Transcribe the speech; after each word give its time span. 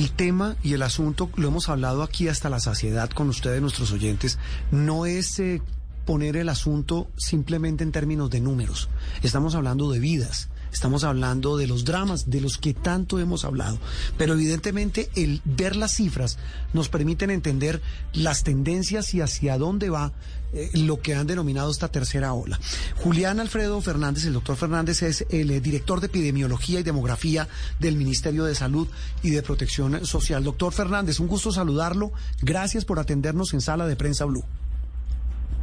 El 0.00 0.12
tema 0.12 0.56
y 0.62 0.72
el 0.72 0.80
asunto, 0.80 1.28
lo 1.36 1.48
hemos 1.48 1.68
hablado 1.68 2.02
aquí 2.02 2.28
hasta 2.28 2.48
la 2.48 2.58
saciedad 2.58 3.10
con 3.10 3.28
ustedes, 3.28 3.60
nuestros 3.60 3.92
oyentes, 3.92 4.38
no 4.70 5.04
es 5.04 5.38
eh, 5.40 5.60
poner 6.06 6.38
el 6.38 6.48
asunto 6.48 7.10
simplemente 7.18 7.84
en 7.84 7.92
términos 7.92 8.30
de 8.30 8.40
números. 8.40 8.88
Estamos 9.22 9.54
hablando 9.54 9.90
de 9.90 9.98
vidas. 9.98 10.48
Estamos 10.72 11.04
hablando 11.04 11.56
de 11.56 11.66
los 11.66 11.84
dramas 11.84 12.30
de 12.30 12.40
los 12.40 12.58
que 12.58 12.74
tanto 12.74 13.18
hemos 13.18 13.44
hablado. 13.44 13.78
Pero 14.16 14.34
evidentemente 14.34 15.10
el 15.14 15.40
ver 15.44 15.76
las 15.76 15.94
cifras 15.94 16.38
nos 16.72 16.88
permiten 16.88 17.30
entender 17.30 17.80
las 18.12 18.44
tendencias 18.44 19.14
y 19.14 19.20
hacia 19.20 19.58
dónde 19.58 19.90
va 19.90 20.12
eh, 20.52 20.70
lo 20.74 21.00
que 21.00 21.14
han 21.14 21.26
denominado 21.26 21.70
esta 21.70 21.88
tercera 21.88 22.32
ola. 22.32 22.58
Julián 22.96 23.38
Alfredo 23.38 23.80
Fernández, 23.80 24.24
el 24.24 24.32
doctor 24.32 24.56
Fernández, 24.56 25.02
es 25.02 25.24
el 25.30 25.50
eh, 25.50 25.60
director 25.60 26.00
de 26.00 26.06
epidemiología 26.06 26.80
y 26.80 26.82
demografía 26.82 27.48
del 27.78 27.96
Ministerio 27.96 28.44
de 28.44 28.54
Salud 28.54 28.88
y 29.22 29.30
de 29.30 29.42
Protección 29.42 30.04
Social. 30.04 30.42
Doctor 30.42 30.72
Fernández, 30.72 31.20
un 31.20 31.28
gusto 31.28 31.52
saludarlo. 31.52 32.12
Gracias 32.42 32.84
por 32.84 32.98
atendernos 32.98 33.54
en 33.54 33.60
Sala 33.60 33.86
de 33.86 33.96
Prensa 33.96 34.24
Blue. 34.24 34.44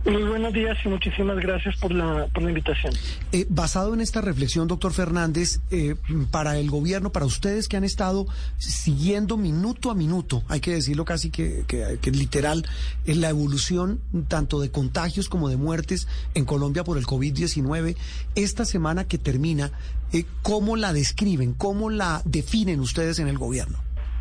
Muy 0.08 0.24
buenos 0.24 0.54
días 0.54 0.78
y 0.86 0.88
muchísimas 0.88 1.38
gracias 1.38 1.76
por 1.76 1.92
la, 1.92 2.28
por 2.34 2.42
la 2.42 2.50
invitación. 2.50 2.94
Eh, 3.34 3.46
basado 3.50 3.94
en 3.94 4.00
esta 4.00 4.22
reflexión, 4.22 4.70
doctor 4.70 4.94
Fernández, 4.94 5.60
eh, 5.70 5.96
para 6.32 6.58
el 6.58 6.70
gobierno, 6.70 7.12
para 7.12 7.26
ustedes 7.26 7.68
que 7.68 7.76
han 7.76 7.84
estado 7.84 8.26
siguiendo 8.58 9.36
minuto 9.36 9.92
a 9.92 9.96
minuto, 9.96 10.44
hay 10.48 10.62
que 10.62 10.72
decirlo 10.72 11.04
casi 11.04 11.30
que, 11.30 11.66
que, 11.68 12.00
que 12.02 12.12
literal, 12.12 12.66
en 13.06 13.20
la 13.20 13.28
evolución 13.28 14.00
tanto 14.30 14.62
de 14.62 14.72
contagios 14.72 15.28
como 15.28 15.50
de 15.50 15.58
muertes 15.58 16.08
en 16.36 16.46
Colombia 16.46 16.86
por 16.86 16.98
el 16.98 17.04
COVID-19, 17.04 17.98
esta 18.36 18.64
semana 18.64 19.10
que 19.10 19.18
termina, 19.18 19.72
eh, 20.14 20.24
¿cómo 20.42 20.78
la 20.78 20.94
describen? 20.94 21.54
¿Cómo 21.54 21.90
la 21.90 22.22
definen 22.24 22.80
ustedes 22.80 23.20
en 23.20 23.28
el 23.28 23.38
gobierno? 23.38 23.78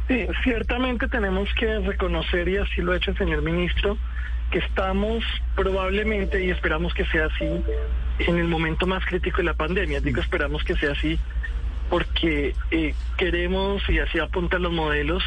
Sí, 0.09 0.27
ciertamente 0.43 1.07
tenemos 1.07 1.49
que 1.59 1.79
reconocer, 1.79 2.49
y 2.49 2.57
así 2.57 2.81
lo 2.81 2.91
ha 2.91 2.97
hecho 2.97 3.13
el 3.13 3.19
señor 3.19 3.43
ministro, 3.43 3.97
que 4.51 4.59
estamos 4.59 5.25
probablemente, 5.55 6.45
y 6.45 6.51
esperamos 6.51 6.95
que 6.95 7.05
sea 7.07 7.27
así, 7.27 7.63
en 8.19 8.39
el 8.39 8.49
momento 8.49 8.87
más 8.87 9.05
crítico 9.05 9.39
de 9.39 9.45
la 9.45 9.55
pandemia. 9.55 10.01
Digo, 10.01 10.21
esperamos 10.21 10.65
que 10.65 10.77
sea 10.77 10.93
así 10.93 11.19
porque 11.91 12.55
eh, 12.71 12.95
queremos, 13.17 13.83
y 13.89 13.99
así 13.99 14.19
apuntan 14.19 14.63
los 14.63 14.73
modelos, 14.73 15.23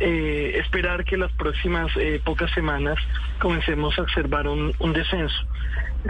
eh, 0.00 0.58
esperar 0.58 1.04
que 1.04 1.16
las 1.16 1.30
próximas 1.32 1.88
eh, 1.96 2.20
pocas 2.24 2.50
semanas 2.50 2.98
comencemos 3.38 3.96
a 3.96 4.02
observar 4.02 4.48
un, 4.48 4.74
un 4.80 4.92
descenso. 4.92 5.36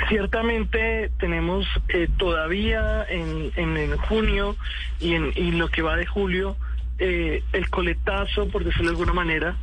Ciertamente 0.08 1.10
tenemos 1.18 1.66
eh, 1.88 2.08
todavía 2.16 3.04
en, 3.06 3.52
en, 3.56 3.76
en, 3.76 3.96
junio 3.98 4.56
y 5.00 5.14
en 5.14 5.32
y 5.36 5.50
lo 5.52 5.68
que 5.68 5.82
va 5.82 5.96
de 5.96 6.06
julio 6.06 6.56
el 6.96 7.70
coletazo, 7.70 8.48
por 8.48 8.64
decirlo 8.64 8.92
de 8.92 8.96
alguna 8.96 9.12
manera, 9.12 9.56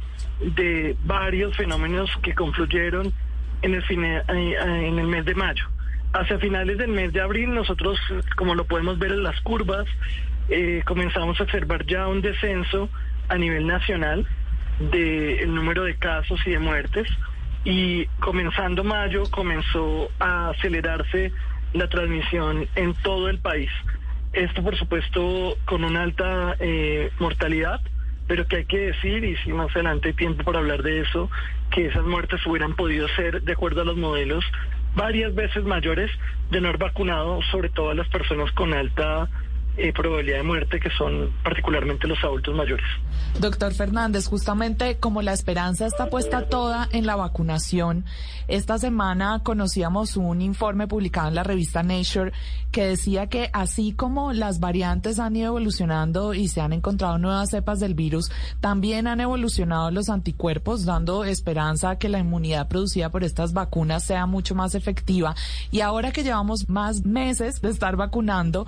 de 0.55 0.95
varios 1.05 1.55
fenómenos 1.55 2.09
que 2.23 2.33
confluyeron 2.33 3.13
en 3.61 3.73
el, 3.73 3.83
fine, 3.83 4.21
en 4.27 4.99
el 4.99 5.07
mes 5.07 5.25
de 5.25 5.35
mayo. 5.35 5.65
Hacia 6.13 6.39
finales 6.39 6.77
del 6.77 6.89
mes 6.89 7.13
de 7.13 7.21
abril, 7.21 7.53
nosotros, 7.53 7.99
como 8.35 8.55
lo 8.55 8.65
podemos 8.65 8.99
ver 8.99 9.11
en 9.11 9.23
las 9.23 9.39
curvas, 9.41 9.87
eh, 10.49 10.83
comenzamos 10.85 11.39
a 11.39 11.43
observar 11.43 11.85
ya 11.85 12.07
un 12.07 12.21
descenso 12.21 12.89
a 13.29 13.37
nivel 13.37 13.65
nacional 13.65 14.27
del 14.91 15.53
número 15.53 15.83
de 15.83 15.95
casos 15.95 16.39
y 16.45 16.51
de 16.51 16.59
muertes. 16.59 17.07
Y 17.63 18.07
comenzando 18.19 18.83
mayo, 18.83 19.23
comenzó 19.29 20.09
a 20.19 20.49
acelerarse 20.49 21.31
la 21.73 21.87
transmisión 21.87 22.67
en 22.75 22.93
todo 22.95 23.29
el 23.29 23.39
país. 23.39 23.69
Esto, 24.33 24.63
por 24.63 24.75
supuesto, 24.77 25.57
con 25.65 25.83
una 25.83 26.03
alta 26.03 26.55
eh, 26.59 27.11
mortalidad, 27.19 27.81
pero 28.31 28.47
que 28.47 28.55
hay 28.55 28.63
que 28.63 28.79
decir, 28.79 29.25
y 29.25 29.35
si 29.43 29.51
más 29.51 29.75
adelante 29.75 30.07
hay 30.07 30.13
tiempo 30.13 30.45
para 30.45 30.59
hablar 30.59 30.83
de 30.83 31.01
eso, 31.01 31.29
que 31.69 31.87
esas 31.87 32.05
muertes 32.05 32.39
hubieran 32.47 32.77
podido 32.77 33.05
ser, 33.09 33.41
de 33.41 33.51
acuerdo 33.51 33.81
a 33.81 33.83
los 33.83 33.97
modelos, 33.97 34.45
varias 34.95 35.35
veces 35.35 35.65
mayores 35.65 36.09
de 36.49 36.61
no 36.61 36.69
haber 36.69 36.79
vacunado, 36.79 37.41
sobre 37.51 37.67
todo 37.67 37.89
a 37.89 37.93
las 37.93 38.07
personas 38.07 38.49
con 38.53 38.73
alta 38.73 39.27
eh, 39.77 39.93
probabilidad 39.93 40.37
de 40.37 40.43
muerte, 40.43 40.79
que 40.79 40.89
son 40.97 41.31
particularmente 41.43 42.07
los 42.07 42.21
adultos 42.23 42.53
mayores. 42.53 42.85
Doctor 43.39 43.73
Fernández, 43.73 44.27
justamente 44.27 44.97
como 44.97 45.21
la 45.21 45.31
esperanza 45.31 45.85
está 45.85 46.09
puesta 46.09 46.49
toda 46.49 46.89
en 46.91 47.05
la 47.05 47.15
vacunación, 47.15 48.05
esta 48.47 48.77
semana 48.77 49.41
conocíamos 49.43 50.17
un 50.17 50.41
informe 50.41 50.87
publicado 50.87 51.29
en 51.29 51.35
la 51.35 51.43
revista 51.43 51.83
Nature 51.83 52.33
que 52.71 52.85
decía 52.85 53.27
que 53.27 53.49
así 53.53 53.93
como 53.93 54.33
las 54.33 54.59
variantes 54.59 55.19
han 55.19 55.35
ido 55.35 55.47
evolucionando 55.47 56.33
y 56.33 56.49
se 56.49 56.59
han 56.59 56.73
encontrado 56.73 57.17
nuevas 57.17 57.49
cepas 57.49 57.79
del 57.79 57.95
virus, 57.95 58.29
también 58.59 59.07
han 59.07 59.21
evolucionado 59.21 59.89
los 59.91 60.09
anticuerpos, 60.09 60.85
dando 60.85 61.23
esperanza 61.23 61.91
a 61.91 61.97
que 61.97 62.09
la 62.09 62.19
inmunidad 62.19 62.67
producida 62.67 63.09
por 63.09 63.23
estas 63.23 63.53
vacunas 63.53 64.03
sea 64.03 64.25
mucho 64.25 64.53
más 64.53 64.75
efectiva. 64.75 65.35
Y 65.71 65.79
ahora 65.81 66.11
que 66.11 66.23
llevamos 66.23 66.67
más 66.67 67.05
meses 67.05 67.61
de 67.61 67.69
estar 67.69 67.95
vacunando, 67.95 68.65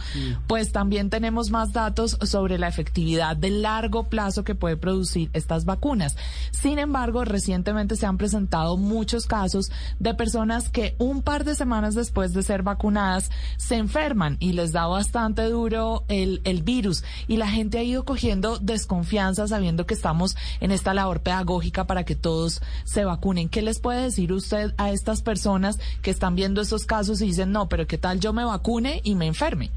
pues 0.48 0.72
también 0.72 0.93
tenemos 1.10 1.50
más 1.50 1.74
datos 1.74 2.18
sobre 2.22 2.58
la 2.58 2.68
efectividad 2.68 3.36
de 3.36 3.50
largo 3.50 4.04
plazo 4.10 4.44
que 4.44 4.56
puede 4.56 4.78
producir 4.78 5.30
estas 5.34 5.66
vacunas. 5.66 6.16
Sin 6.52 6.78
embargo, 6.78 7.26
recientemente 7.26 7.96
se 7.96 8.06
han 8.06 8.18
presentado 8.18 8.78
muchos 8.78 9.26
casos 9.26 9.72
de 10.00 10.14
personas 10.14 10.70
que 10.70 10.96
un 11.00 11.22
par 11.22 11.46
de 11.46 11.56
semanas 11.56 11.96
después 11.96 12.34
de 12.34 12.44
ser 12.44 12.64
vacunadas 12.64 13.32
se 13.58 13.76
enferman 13.76 14.38
y 14.40 14.54
les 14.54 14.72
da 14.72 14.86
bastante 14.86 15.44
duro 15.50 16.04
el, 16.10 16.42
el 16.44 16.62
virus 16.62 17.04
y 17.28 17.38
la 17.38 17.48
gente 17.48 17.80
ha 17.80 17.84
ido 17.84 18.06
cogiendo 18.06 18.60
desconfianza 18.60 19.48
sabiendo 19.48 19.86
que 19.86 19.96
estamos 19.96 20.36
en 20.60 20.72
esta 20.72 20.94
labor 20.94 21.22
pedagógica 21.22 21.86
para 21.86 22.04
que 22.04 22.16
todos 22.16 22.62
se 22.84 23.04
vacunen. 23.04 23.50
¿Qué 23.50 23.62
les 23.62 23.80
puede 23.80 24.04
decir 24.04 24.32
usted 24.32 24.74
a 24.78 24.92
estas 24.92 25.22
personas 25.22 25.80
que 26.02 26.12
están 26.12 26.36
viendo 26.36 26.62
esos 26.62 26.86
casos 26.86 27.22
y 27.22 27.26
dicen, 27.26 27.52
no, 27.52 27.68
pero 27.68 27.88
qué 27.88 27.98
tal 27.98 28.20
yo 28.20 28.32
me 28.32 28.46
vacune 28.46 29.02
y 29.04 29.16
me 29.16 29.28
enferme? 29.28 29.72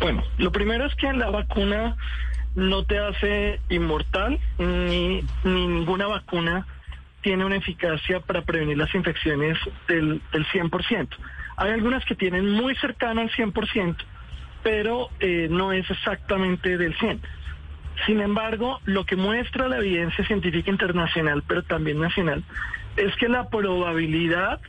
Bueno, 0.00 0.22
lo 0.38 0.50
primero 0.50 0.86
es 0.86 0.94
que 0.94 1.12
la 1.12 1.30
vacuna 1.30 1.96
no 2.54 2.84
te 2.84 2.98
hace 2.98 3.60
inmortal, 3.68 4.38
ni, 4.58 5.22
ni 5.44 5.66
ninguna 5.66 6.06
vacuna 6.06 6.66
tiene 7.20 7.44
una 7.44 7.56
eficacia 7.56 8.20
para 8.20 8.42
prevenir 8.42 8.78
las 8.78 8.94
infecciones 8.94 9.58
del, 9.88 10.22
del 10.32 10.46
100%. 10.46 11.08
Hay 11.56 11.70
algunas 11.72 12.04
que 12.06 12.14
tienen 12.14 12.50
muy 12.50 12.74
cercano 12.76 13.20
al 13.20 13.30
100%, 13.30 13.96
pero 14.62 15.10
eh, 15.20 15.48
no 15.50 15.72
es 15.72 15.88
exactamente 15.90 16.78
del 16.78 16.96
100%. 16.96 17.20
Sin 18.06 18.20
embargo, 18.22 18.80
lo 18.86 19.04
que 19.04 19.16
muestra 19.16 19.68
la 19.68 19.76
evidencia 19.76 20.24
científica 20.24 20.70
internacional, 20.70 21.42
pero 21.46 21.62
también 21.62 22.00
nacional, 22.00 22.42
es 22.96 23.14
que 23.16 23.28
la 23.28 23.50
probabilidad 23.50 24.60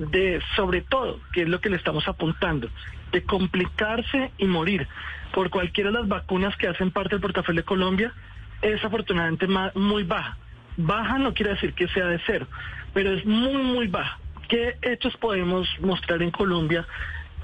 de, 0.00 0.42
sobre 0.56 0.80
todo, 0.80 1.20
que 1.32 1.42
es 1.42 1.48
lo 1.48 1.60
que 1.60 1.70
le 1.70 1.76
estamos 1.76 2.08
apuntando, 2.08 2.68
de 3.12 3.22
complicarse 3.22 4.32
y 4.38 4.46
morir 4.46 4.88
por 5.32 5.50
cualquiera 5.50 5.90
de 5.90 5.98
las 5.98 6.08
vacunas 6.08 6.56
que 6.56 6.68
hacen 6.68 6.90
parte 6.90 7.10
del 7.10 7.20
portafolio 7.20 7.62
de 7.62 7.66
Colombia, 7.66 8.12
es 8.60 8.84
afortunadamente 8.84 9.46
muy 9.74 10.04
baja. 10.04 10.36
Baja 10.76 11.18
no 11.18 11.34
quiere 11.34 11.52
decir 11.52 11.74
que 11.74 11.88
sea 11.88 12.06
de 12.06 12.20
cero, 12.26 12.46
pero 12.94 13.12
es 13.12 13.24
muy, 13.24 13.62
muy 13.62 13.86
baja. 13.88 14.18
¿Qué 14.48 14.76
hechos 14.82 15.16
podemos 15.16 15.68
mostrar 15.80 16.22
en 16.22 16.30
Colombia 16.30 16.86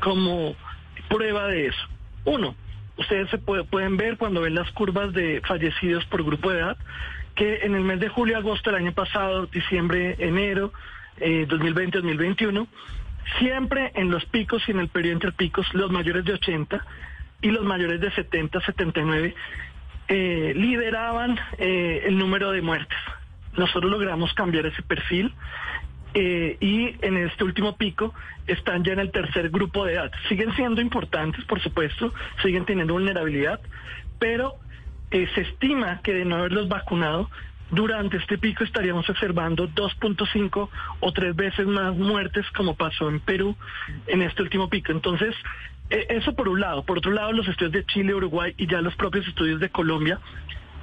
como 0.00 0.54
prueba 1.08 1.46
de 1.46 1.68
eso? 1.68 1.88
Uno, 2.24 2.54
ustedes 2.96 3.30
se 3.30 3.38
puede, 3.38 3.64
pueden 3.64 3.96
ver 3.96 4.16
cuando 4.16 4.42
ven 4.42 4.54
las 4.54 4.70
curvas 4.72 5.12
de 5.12 5.40
fallecidos 5.46 6.04
por 6.06 6.24
grupo 6.24 6.50
de 6.50 6.60
edad, 6.60 6.76
que 7.34 7.60
en 7.62 7.74
el 7.74 7.82
mes 7.82 8.00
de 8.00 8.08
julio, 8.08 8.36
agosto 8.36 8.70
del 8.70 8.82
año 8.82 8.92
pasado, 8.92 9.46
diciembre, 9.46 10.16
enero, 10.18 10.72
eh, 11.18 11.46
2020-2021, 11.48 12.66
siempre 13.38 13.92
en 13.94 14.10
los 14.10 14.24
picos 14.26 14.62
y 14.68 14.72
en 14.72 14.80
el 14.80 14.88
periodo 14.88 15.14
entre 15.14 15.32
picos, 15.32 15.66
los 15.74 15.90
mayores 15.90 16.24
de 16.24 16.34
80 16.34 16.84
y 17.42 17.50
los 17.50 17.64
mayores 17.64 18.00
de 18.00 18.10
70, 18.10 18.60
79, 18.60 19.34
eh, 20.08 20.52
lideraban 20.56 21.38
eh, 21.58 22.04
el 22.06 22.18
número 22.18 22.50
de 22.50 22.62
muertes. 22.62 22.98
Nosotros 23.56 23.90
logramos 23.90 24.32
cambiar 24.34 24.66
ese 24.66 24.82
perfil 24.82 25.34
eh, 26.14 26.56
y 26.60 26.94
en 27.04 27.16
este 27.18 27.44
último 27.44 27.76
pico 27.76 28.14
están 28.46 28.82
ya 28.84 28.92
en 28.94 29.00
el 29.00 29.10
tercer 29.10 29.50
grupo 29.50 29.84
de 29.84 29.94
edad. 29.94 30.10
Siguen 30.28 30.54
siendo 30.54 30.80
importantes, 30.80 31.44
por 31.44 31.60
supuesto, 31.60 32.12
siguen 32.42 32.64
teniendo 32.64 32.94
vulnerabilidad, 32.94 33.60
pero 34.18 34.54
se 35.10 35.40
estima 35.40 36.00
que 36.02 36.12
de 36.12 36.24
no 36.24 36.36
haberlos 36.36 36.68
vacunado, 36.68 37.30
durante 37.70 38.16
este 38.16 38.38
pico 38.38 38.64
estaríamos 38.64 39.08
observando 39.10 39.68
2.5 39.68 40.68
o 41.00 41.12
tres 41.12 41.36
veces 41.36 41.66
más 41.66 41.94
muertes 41.96 42.46
como 42.56 42.74
pasó 42.74 43.08
en 43.08 43.20
Perú 43.20 43.56
en 44.06 44.22
este 44.22 44.42
último 44.42 44.68
pico. 44.68 44.92
Entonces, 44.92 45.34
eh, 45.90 46.06
eso 46.10 46.34
por 46.34 46.48
un 46.48 46.60
lado. 46.60 46.84
Por 46.84 46.98
otro 46.98 47.12
lado, 47.12 47.32
los 47.32 47.46
estudios 47.48 47.72
de 47.72 47.84
Chile, 47.84 48.14
Uruguay 48.14 48.54
y 48.56 48.66
ya 48.66 48.80
los 48.80 48.94
propios 48.96 49.26
estudios 49.26 49.60
de 49.60 49.68
Colombia 49.68 50.18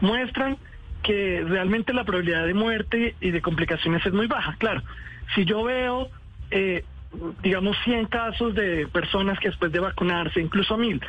muestran 0.01 0.57
que 1.03 1.43
realmente 1.47 1.93
la 1.93 2.03
probabilidad 2.03 2.45
de 2.45 2.53
muerte 2.53 3.15
y 3.21 3.31
de 3.31 3.41
complicaciones 3.41 4.05
es 4.05 4.13
muy 4.13 4.27
baja. 4.27 4.55
Claro, 4.57 4.81
si 5.35 5.45
yo 5.45 5.63
veo, 5.63 6.09
eh, 6.51 6.83
digamos, 7.43 7.77
100 7.83 8.07
casos 8.07 8.55
de 8.55 8.87
personas 8.87 9.39
que 9.39 9.49
después 9.49 9.71
de 9.71 9.79
vacunarse, 9.79 10.41
incluso 10.41 10.77
1000, 10.77 11.01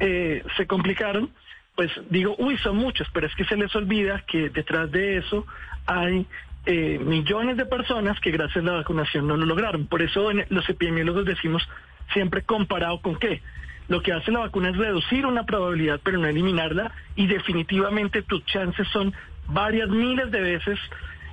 eh, 0.00 0.44
se 0.56 0.66
complicaron, 0.66 1.30
pues 1.74 1.90
digo, 2.10 2.34
uy, 2.38 2.56
son 2.58 2.76
muchos, 2.76 3.08
pero 3.12 3.26
es 3.26 3.34
que 3.34 3.44
se 3.44 3.56
les 3.56 3.74
olvida 3.74 4.24
que 4.26 4.50
detrás 4.50 4.90
de 4.90 5.18
eso 5.18 5.46
hay 5.86 6.26
eh, 6.66 6.98
millones 6.98 7.56
de 7.56 7.64
personas 7.64 8.20
que 8.20 8.30
gracias 8.30 8.62
a 8.64 8.66
la 8.66 8.72
vacunación 8.74 9.26
no 9.26 9.36
lo 9.36 9.46
lograron. 9.46 9.86
Por 9.86 10.02
eso 10.02 10.30
los 10.48 10.68
epidemiólogos 10.68 11.24
decimos 11.24 11.66
siempre 12.12 12.42
comparado 12.42 13.00
con 13.00 13.16
qué. 13.16 13.40
Lo 13.88 14.02
que 14.02 14.12
hace 14.12 14.30
la 14.30 14.40
vacuna 14.40 14.70
es 14.70 14.76
reducir 14.76 15.26
una 15.26 15.44
probabilidad, 15.44 16.00
pero 16.02 16.18
no 16.18 16.26
eliminarla, 16.26 16.92
y 17.16 17.26
definitivamente 17.26 18.22
tus 18.22 18.44
chances 18.44 18.86
son 18.88 19.12
varias 19.48 19.88
miles 19.88 20.30
de 20.30 20.40
veces 20.40 20.78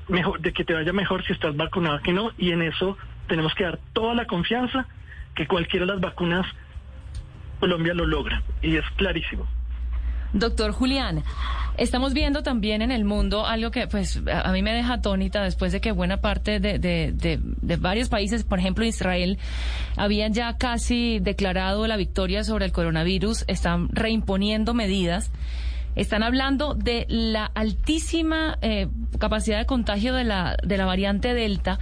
mejor, 0.07 0.39
de 0.39 0.53
que 0.53 0.63
te 0.63 0.73
vaya 0.73 0.93
mejor 0.93 1.23
si 1.25 1.33
estás 1.33 1.55
vacunado 1.55 1.99
que 2.01 2.13
no, 2.13 2.31
y 2.37 2.51
en 2.51 2.61
eso 2.61 2.97
tenemos 3.27 3.53
que 3.53 3.65
dar 3.65 3.79
toda 3.93 4.15
la 4.15 4.25
confianza 4.25 4.87
que 5.35 5.45
cualquiera 5.45 5.85
de 5.85 5.91
las 5.91 6.01
vacunas 6.01 6.47
Colombia 7.59 7.93
lo 7.93 8.05
logra, 8.05 8.41
y 8.61 8.75
es 8.75 8.85
clarísimo. 8.95 9.47
Doctor 10.33 10.71
Julián, 10.71 11.23
estamos 11.77 12.13
viendo 12.13 12.43
también 12.43 12.81
en 12.81 12.91
el 12.91 13.05
mundo 13.05 13.45
algo 13.45 13.71
que 13.71 13.87
pues 13.87 14.21
a 14.31 14.51
mí 14.51 14.61
me 14.61 14.73
deja 14.73 14.93
atónita 14.93 15.43
después 15.43 15.71
de 15.71 15.79
que 15.79 15.91
buena 15.91 16.17
parte 16.17 16.59
de, 16.59 16.79
de, 16.79 17.75
varios 17.77 18.09
países, 18.09 18.43
por 18.43 18.59
ejemplo 18.59 18.83
Israel, 18.83 19.37
habían 19.95 20.33
ya 20.33 20.57
casi 20.57 21.19
declarado 21.19 21.87
la 21.87 21.97
victoria 21.97 22.43
sobre 22.43 22.65
el 22.65 22.71
coronavirus, 22.71 23.45
están 23.47 23.89
reimponiendo 23.89 24.73
medidas. 24.73 25.31
Están 25.95 26.21
hablando 26.21 26.75
de 26.75 27.07
la 27.09 27.45
altísima 27.45 28.59
eh, 28.61 28.87
capacidad 29.17 29.57
de 29.57 29.65
contagio 29.65 30.13
de 30.13 30.25
la, 30.25 30.55
de 30.61 30.77
la 30.77 30.85
variante 30.85 31.33
Delta 31.33 31.79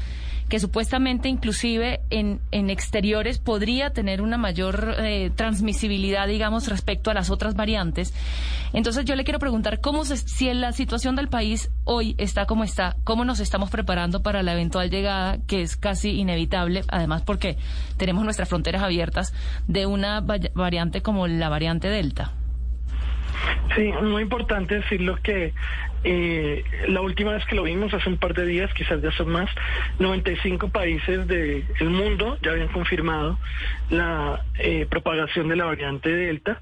que 0.50 0.60
supuestamente 0.60 1.28
inclusive 1.28 2.02
en, 2.10 2.40
en 2.52 2.70
exteriores 2.70 3.40
podría 3.40 3.92
tener 3.92 4.22
una 4.22 4.38
mayor 4.38 4.96
eh, 5.00 5.32
transmisibilidad, 5.36 6.28
digamos, 6.28 6.68
respecto 6.68 7.10
a 7.10 7.14
las 7.14 7.30
otras 7.30 7.56
variantes. 7.56 8.14
Entonces 8.74 9.06
yo 9.06 9.16
le 9.16 9.24
quiero 9.24 9.40
preguntar 9.40 9.80
cómo 9.82 10.06
se, 10.06 10.18
si 10.18 10.50
en 10.50 10.62
la 10.62 10.72
situación 10.72 11.16
del 11.16 11.30
país 11.30 11.72
hoy 11.84 12.16
está 12.18 12.46
como 12.46 12.64
está, 12.64 12.96
cómo 13.04 13.26
nos 13.26 13.40
estamos 13.40 13.70
preparando 13.70 14.22
para 14.22 14.44
la 14.44 14.54
eventual 14.54 14.90
llegada, 14.90 15.40
que 15.48 15.62
es 15.62 15.76
casi 15.76 16.12
inevitable, 16.12 16.84
además 16.90 17.24
porque 17.24 17.58
tenemos 17.98 18.24
nuestras 18.24 18.50
fronteras 18.50 18.84
abiertas, 18.84 19.34
de 19.68 19.86
una 19.86 20.22
variante 20.22 21.02
como 21.02 21.28
la 21.28 21.50
variante 21.50 21.88
Delta. 21.88 22.34
Sí, 23.76 23.92
muy 24.02 24.24
importante 24.24 24.76
decirlo 24.76 25.18
que 25.22 25.54
eh, 26.04 26.64
la 26.88 27.02
última 27.02 27.32
vez 27.32 27.44
que 27.46 27.56
lo 27.56 27.64
vimos, 27.64 27.94
hace 27.94 28.08
un 28.10 28.18
par 28.18 28.34
de 28.34 28.46
días, 28.46 28.72
quizás 28.74 29.02
ya 29.02 29.12
son 29.12 29.30
más, 29.30 29.50
95 30.00 30.70
países 30.70 31.28
del 31.28 31.66
mundo 31.90 32.38
ya 32.44 32.52
habían 32.52 32.68
confirmado 32.68 33.40
la 33.90 34.46
eh, 34.60 34.86
propagación 34.90 35.48
de 35.50 35.56
la 35.56 35.66
variante 35.66 36.10
Delta. 36.10 36.62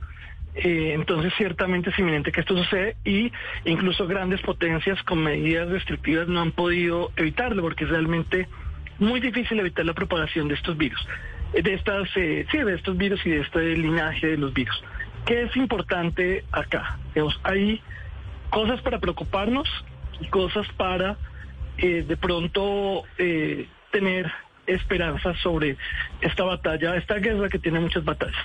Eh, 0.56 0.94
entonces 0.94 1.34
ciertamente 1.36 1.90
es 1.90 2.00
inminente 2.00 2.32
que 2.32 2.42
esto 2.42 2.56
suceda 2.56 2.94
y 3.04 3.32
incluso 3.66 4.08
grandes 4.08 4.40
potencias 4.42 5.02
con 5.04 5.24
medidas 5.24 5.68
restrictivas 5.68 6.28
no 6.28 6.42
han 6.42 6.52
podido 6.52 7.12
evitarlo 7.16 7.64
porque 7.64 7.86
es 7.86 7.90
realmente 7.90 8.48
muy 9.00 9.20
difícil 9.20 9.60
evitar 9.60 9.84
la 9.84 9.94
propagación 9.94 10.48
de 10.48 10.54
estos 10.54 10.78
virus, 10.78 11.06
de 11.54 11.74
estas, 11.74 12.08
sí, 12.12 12.58
de 12.58 12.76
estos 12.76 12.96
virus 12.96 13.26
y 13.26 13.32
de 13.32 13.42
este 13.42 13.76
linaje 13.76 14.28
de 14.28 14.38
los 14.38 14.54
virus. 14.54 14.84
¿Qué 15.26 15.44
es 15.44 15.56
importante 15.56 16.44
acá? 16.52 17.00
hay 17.44 17.82
cosas 18.50 18.82
para 18.82 19.00
preocuparnos 19.00 19.68
y 20.20 20.28
cosas 20.28 20.68
para 20.76 21.18
eh, 21.78 22.04
de 22.08 22.18
pronto 22.18 23.04
eh, 23.18 23.68
tener 23.92 24.32
esperanza 24.68 25.34
sobre 25.36 25.78
esta 26.22 26.44
batalla, 26.44 26.96
esta 26.98 27.16
guerra 27.16 27.50
que 27.50 27.60
tiene 27.60 27.80
muchas 27.80 28.04
batallas. 28.04 28.36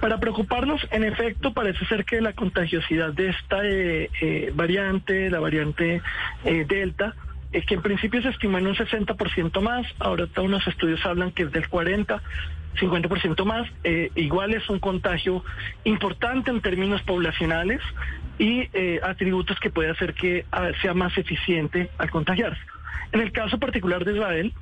Para 0.00 0.20
preocuparnos, 0.20 0.86
en 0.90 1.04
efecto, 1.04 1.54
parece 1.54 1.84
ser 1.86 2.04
que 2.04 2.20
la 2.20 2.34
contagiosidad 2.34 3.14
de 3.14 3.30
esta 3.30 3.60
eh, 3.62 4.52
variante, 4.54 5.30
la 5.30 5.40
variante 5.40 6.02
Delta, 6.44 7.14
que 7.50 7.74
en 7.74 7.80
principio 7.80 8.20
se 8.20 8.28
estima 8.28 8.58
en 8.58 8.66
un 8.66 8.76
60% 8.76 9.62
más, 9.62 9.86
ahora 9.98 10.26
todos 10.26 10.46
unos 10.46 10.66
estudios 10.66 11.04
hablan 11.06 11.32
que 11.32 11.44
es 11.44 11.52
del 11.52 11.68
40%, 11.70 12.20
50% 12.76 13.44
más. 13.44 13.68
Eh, 13.84 14.10
igual 14.14 14.54
es 14.54 14.68
un 14.68 14.78
contagio 14.78 15.44
importante 15.84 16.50
en 16.50 16.60
términos 16.60 17.02
poblacionales 17.02 17.80
y 18.38 18.68
eh, 18.72 19.00
atributos 19.02 19.58
que 19.60 19.70
puede 19.70 19.90
hacer 19.90 20.14
que 20.14 20.44
ah, 20.52 20.70
sea 20.82 20.94
más 20.94 21.16
eficiente 21.16 21.90
al 21.98 22.10
contagiarse. 22.10 22.60
En 23.12 23.20
el 23.20 23.32
caso 23.32 23.58
particular 23.58 24.04
de 24.04 24.12
Israel, 24.14 24.52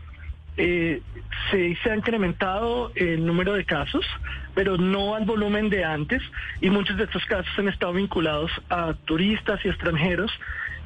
eh, 0.56 1.02
se, 1.50 1.76
se, 1.82 1.90
ha 1.90 1.96
incrementado 1.96 2.92
el 2.94 3.26
número 3.26 3.54
de 3.54 3.64
casos, 3.64 4.06
pero 4.54 4.76
no 4.76 5.16
al 5.16 5.24
volumen 5.24 5.68
de 5.68 5.84
antes, 5.84 6.22
y 6.60 6.70
muchos 6.70 6.96
de 6.96 7.04
estos 7.04 7.24
casos 7.24 7.50
han 7.58 7.68
estado 7.68 7.92
vinculados 7.94 8.52
a 8.70 8.94
turistas 9.04 9.64
y 9.64 9.68
extranjeros 9.68 10.30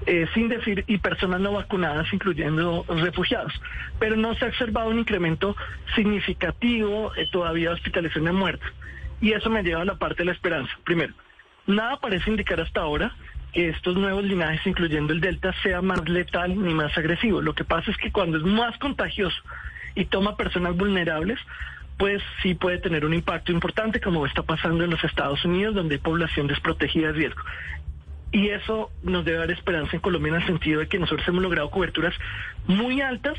eh, 0.07 0.27
sin 0.35 0.49
decir, 0.49 0.85
y 0.87 0.99
personas 0.99 1.41
no 1.41 1.53
vacunadas, 1.53 2.13
incluyendo 2.13 2.85
refugiados. 2.89 3.53
Pero 3.99 4.17
no 4.17 4.35
se 4.35 4.45
ha 4.45 4.49
observado 4.49 4.91
un 4.91 4.99
incremento 4.99 5.57
significativo 5.95 7.15
eh, 7.17 7.29
todavía 7.31 7.71
de 7.71 7.75
hospitalización 7.75 8.25
de 8.25 8.33
muertes. 8.33 8.69
Y 9.21 9.33
eso 9.33 9.51
me 9.51 9.63
lleva 9.63 9.83
a 9.83 9.85
la 9.85 9.97
parte 9.97 10.19
de 10.19 10.27
la 10.27 10.33
esperanza. 10.33 10.73
Primero, 10.85 11.15
nada 11.67 11.99
parece 11.99 12.31
indicar 12.31 12.61
hasta 12.61 12.81
ahora 12.81 13.15
que 13.53 13.71
estos 13.71 13.97
nuevos 13.97 14.25
linajes, 14.25 14.67
incluyendo 14.67 15.13
el 15.13 15.21
Delta, 15.21 15.55
sea 15.63 15.83
más 15.83 16.09
letal 16.09 16.61
ni 16.63 16.75
más 16.75 16.97
agresivo. 16.97 17.41
Lo 17.41 17.55
que 17.55 17.65
pasa 17.65 17.91
es 17.91 17.97
que 17.97 18.13
cuando 18.13 18.39
es 18.39 18.45
más 18.45 18.79
contagioso 18.79 19.43
y 19.95 20.05
toma 20.05 20.37
personas 20.37 20.77
vulnerables, 20.77 21.39
pues 21.99 22.23
sí 22.43 22.55
puede 22.55 22.79
tener 22.79 23.05
un 23.05 23.13
impacto 23.13 23.51
importante, 23.51 24.01
como 24.01 24.25
está 24.25 24.43
pasando 24.43 24.85
en 24.85 24.91
los 24.91 25.03
Estados 25.03 25.45
Unidos, 25.45 25.75
donde 25.75 25.97
hay 25.97 26.01
población 26.01 26.47
desprotegida 26.47 27.09
de 27.09 27.15
riesgo. 27.15 27.43
Y 28.31 28.49
eso 28.49 28.91
nos 29.03 29.25
debe 29.25 29.39
dar 29.39 29.51
esperanza 29.51 29.93
en 29.95 30.01
Colombia 30.01 30.31
en 30.31 30.43
el 30.43 30.47
sentido 30.47 30.81
de 30.81 30.89
que 30.89 30.99
nosotros 30.99 31.27
hemos 31.29 31.43
logrado 31.43 31.71
coberturas 31.71 32.15
muy 32.67 33.01
altas, 33.01 33.39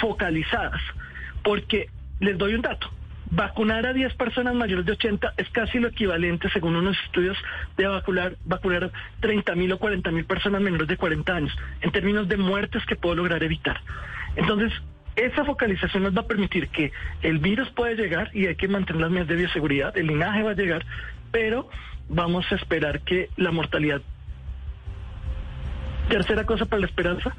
focalizadas. 0.00 0.80
Porque 1.42 1.88
les 2.20 2.38
doy 2.38 2.54
un 2.54 2.62
dato. 2.62 2.90
Vacunar 3.32 3.86
a 3.86 3.92
10 3.92 4.14
personas 4.14 4.54
mayores 4.54 4.84
de 4.86 4.92
80 4.92 5.34
es 5.36 5.48
casi 5.50 5.78
lo 5.78 5.88
equivalente, 5.88 6.48
según 6.50 6.74
unos 6.74 6.96
estudios, 7.04 7.36
de 7.76 7.86
vacunar, 7.86 8.36
vacunar 8.44 8.90
30 9.20 9.54
mil 9.54 9.72
o 9.72 9.78
40 9.78 10.10
mil 10.10 10.24
personas 10.24 10.60
menores 10.60 10.88
de 10.88 10.96
40 10.96 11.32
años, 11.32 11.56
en 11.80 11.92
términos 11.92 12.28
de 12.28 12.36
muertes 12.36 12.84
que 12.86 12.96
puedo 12.96 13.14
lograr 13.14 13.42
evitar. 13.44 13.80
Entonces, 14.34 14.72
esa 15.14 15.44
focalización 15.44 16.02
nos 16.02 16.16
va 16.16 16.22
a 16.22 16.26
permitir 16.26 16.68
que 16.68 16.92
el 17.22 17.38
virus 17.38 17.68
puede 17.70 17.94
llegar 17.94 18.30
y 18.34 18.46
hay 18.46 18.56
que 18.56 18.68
mantener 18.68 19.02
las 19.02 19.10
medidas 19.10 19.28
de 19.28 19.36
bioseguridad, 19.36 19.96
el 19.96 20.08
linaje 20.08 20.42
va 20.42 20.50
a 20.50 20.54
llegar, 20.54 20.84
pero 21.30 21.68
vamos 22.08 22.50
a 22.50 22.56
esperar 22.56 23.00
que 23.02 23.28
la 23.36 23.52
mortalidad 23.52 24.02
Tercera 26.10 26.44
cosa 26.44 26.66
para 26.66 26.80
la 26.80 26.86
esperanza, 26.86 27.34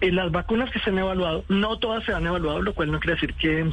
eh, 0.00 0.12
las 0.12 0.30
vacunas 0.30 0.70
que 0.70 0.78
se 0.80 0.90
han 0.90 0.98
evaluado, 0.98 1.44
no 1.48 1.78
todas 1.78 2.04
se 2.04 2.12
han 2.12 2.26
evaluado, 2.26 2.60
lo 2.60 2.74
cual 2.74 2.92
no 2.92 3.00
quiere 3.00 3.14
decir 3.14 3.34
que 3.34 3.70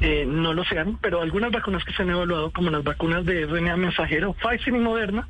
eh, 0.00 0.24
no 0.26 0.52
lo 0.52 0.64
sean, 0.64 0.98
pero 1.00 1.20
algunas 1.20 1.52
vacunas 1.52 1.84
que 1.84 1.92
se 1.92 2.02
han 2.02 2.10
evaluado, 2.10 2.50
como 2.50 2.70
las 2.70 2.82
vacunas 2.82 3.24
de 3.24 3.46
RNA 3.46 3.76
mensajero, 3.76 4.34
Pfizer 4.34 4.74
y 4.74 4.78
Moderna, 4.78 5.28